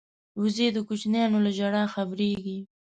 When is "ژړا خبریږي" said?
1.57-2.57